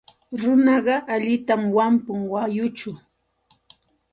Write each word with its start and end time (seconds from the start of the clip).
Runaqa 0.41 0.95
allintam 1.13 1.61
wampun 1.75 2.19
mayuchaw. 2.31 2.97